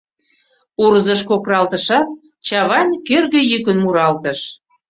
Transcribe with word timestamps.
Урзыш 0.83 1.21
кокыралтышат, 1.29 2.07
Чавайн 2.47 2.89
кӧргӧ 3.07 3.41
йӱкын 3.51 3.77
муралтыш. 3.83 4.39